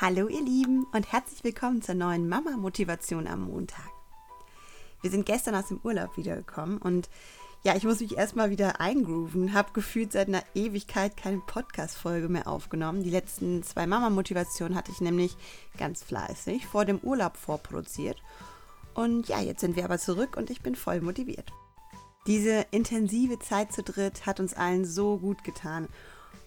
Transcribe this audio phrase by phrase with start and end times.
[0.00, 3.90] Hallo ihr Lieben und herzlich willkommen zur neuen Mama-Motivation am Montag.
[5.02, 7.10] Wir sind gestern aus dem Urlaub wiedergekommen und
[7.64, 12.46] ja, ich muss mich erstmal wieder eingrooven, habe gefühlt seit einer Ewigkeit keine Podcast-Folge mehr
[12.46, 13.02] aufgenommen.
[13.02, 15.36] Die letzten zwei Mama-Motivationen hatte ich nämlich
[15.78, 18.22] ganz fleißig vor dem Urlaub vorproduziert.
[18.94, 21.52] Und ja, jetzt sind wir aber zurück und ich bin voll motiviert.
[22.28, 25.88] Diese intensive Zeit zu dritt hat uns allen so gut getan.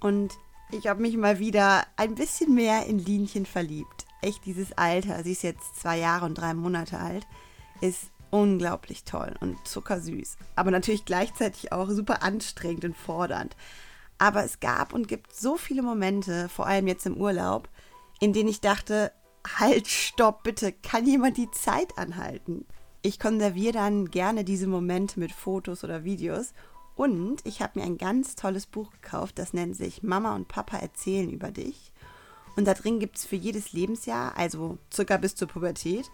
[0.00, 0.36] Und
[0.72, 4.06] ich habe mich mal wieder ein bisschen mehr in Linchen verliebt.
[4.22, 7.26] Echt dieses Alter, sie ist jetzt zwei Jahre und drei Monate alt,
[7.80, 10.36] ist unglaublich toll und zuckersüß.
[10.56, 13.56] Aber natürlich gleichzeitig auch super anstrengend und fordernd.
[14.18, 17.68] Aber es gab und gibt so viele Momente, vor allem jetzt im Urlaub,
[18.18, 19.12] in denen ich dachte,
[19.58, 22.66] halt, stopp, bitte, kann jemand die Zeit anhalten?
[23.02, 26.52] Ich konserviere dann gerne diese Momente mit Fotos oder Videos
[26.96, 30.78] und ich habe mir ein ganz tolles Buch gekauft, das nennt sich Mama und Papa
[30.78, 31.92] erzählen über dich.
[32.56, 36.10] Und da drin gibt es für jedes Lebensjahr, also circa bis zur Pubertät,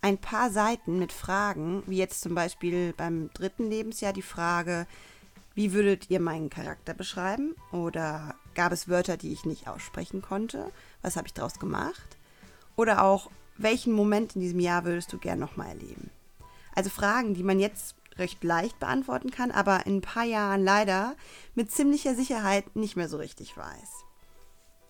[0.00, 4.86] ein paar Seiten mit Fragen, wie jetzt zum Beispiel beim dritten Lebensjahr die Frage,
[5.54, 7.54] wie würdet ihr meinen Charakter beschreiben?
[7.72, 10.70] Oder gab es Wörter, die ich nicht aussprechen konnte?
[11.02, 12.16] Was habe ich daraus gemacht?
[12.76, 16.10] Oder auch, welchen Moment in diesem Jahr würdest du gern nochmal erleben?
[16.74, 21.16] Also Fragen, die man jetzt recht leicht beantworten kann, aber in ein paar Jahren leider
[21.54, 24.04] mit ziemlicher Sicherheit nicht mehr so richtig weiß.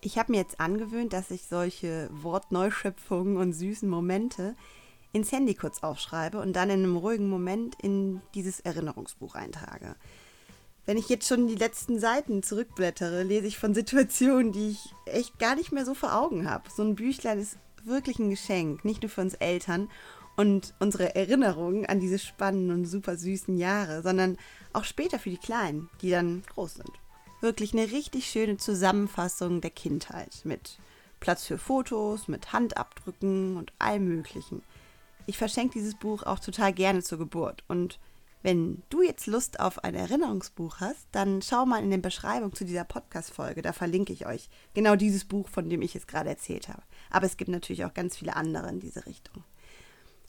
[0.01, 4.55] Ich habe mir jetzt angewöhnt, dass ich solche Wortneuschöpfungen und süßen Momente
[5.11, 9.95] ins Handy kurz aufschreibe und dann in einem ruhigen Moment in dieses Erinnerungsbuch eintrage.
[10.85, 15.37] Wenn ich jetzt schon die letzten Seiten zurückblättere, lese ich von Situationen, die ich echt
[15.39, 16.69] gar nicht mehr so vor Augen habe.
[16.69, 19.89] So ein Büchlein ist wirklich ein Geschenk, nicht nur für uns Eltern
[20.37, 24.37] und unsere Erinnerungen an diese spannenden und super süßen Jahre, sondern
[24.71, 26.91] auch später für die Kleinen, die dann groß sind.
[27.41, 30.77] Wirklich eine richtig schöne Zusammenfassung der Kindheit mit
[31.19, 34.61] Platz für Fotos, mit Handabdrücken und allem Möglichen.
[35.25, 37.99] Ich verschenke dieses Buch auch total gerne zur Geburt und
[38.43, 42.63] wenn du jetzt Lust auf ein Erinnerungsbuch hast, dann schau mal in der Beschreibung zu
[42.63, 43.63] dieser Podcast-Folge.
[43.63, 46.83] Da verlinke ich euch genau dieses Buch, von dem ich es gerade erzählt habe.
[47.09, 49.43] Aber es gibt natürlich auch ganz viele andere in diese Richtung.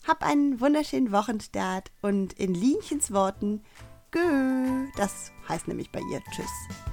[0.07, 3.63] Hab einen wunderschönen Wochenstart und in Lienchens Worten,
[4.11, 4.87] Gö.
[4.97, 6.88] Das heißt nämlich bei ihr Tschüss.